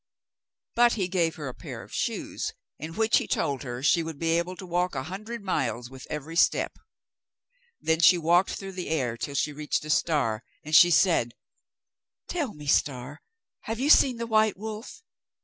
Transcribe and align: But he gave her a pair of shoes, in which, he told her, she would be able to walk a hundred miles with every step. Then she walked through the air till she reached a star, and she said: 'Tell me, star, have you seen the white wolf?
But 0.73 0.93
he 0.93 1.07
gave 1.07 1.35
her 1.35 1.47
a 1.47 1.53
pair 1.53 1.83
of 1.83 1.93
shoes, 1.93 2.53
in 2.79 2.95
which, 2.95 3.17
he 3.17 3.27
told 3.27 3.61
her, 3.61 3.83
she 3.83 4.01
would 4.01 4.17
be 4.17 4.31
able 4.39 4.55
to 4.55 4.65
walk 4.65 4.95
a 4.95 5.03
hundred 5.03 5.43
miles 5.43 5.91
with 5.91 6.07
every 6.09 6.35
step. 6.35 6.73
Then 7.79 7.99
she 7.99 8.17
walked 8.17 8.55
through 8.55 8.71
the 8.71 8.89
air 8.89 9.15
till 9.15 9.35
she 9.35 9.53
reached 9.53 9.85
a 9.85 9.91
star, 9.91 10.43
and 10.63 10.75
she 10.75 10.89
said: 10.89 11.35
'Tell 12.29 12.55
me, 12.55 12.65
star, 12.65 13.21
have 13.65 13.79
you 13.79 13.91
seen 13.91 14.17
the 14.17 14.25
white 14.25 14.57
wolf? 14.57 15.03